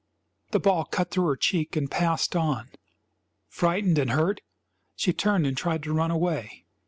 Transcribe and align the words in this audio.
The 0.49 0.59
ball 0.59 0.85
cut 0.85 1.11
through 1.11 1.27
her 1.27 1.35
cheek 1.35 1.75
and 1.75 1.91
passed 1.91 2.35
on. 2.35 2.69
Frightened 3.49 3.99
and 3.99 4.09
hurt, 4.09 4.41
she 4.95 5.13
turned 5.13 5.45
and 5.45 5.55
tried 5.55 5.83
to 5.83 5.93
run 5.93 6.09
away. 6.09 6.65